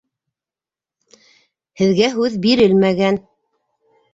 [1.81, 3.21] Һеҙгә һүҙ бирелмәгән!